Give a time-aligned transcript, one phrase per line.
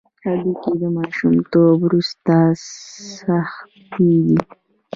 [0.25, 2.35] هډوکي د ماشومتوب وروسته
[3.15, 4.39] سختېږي.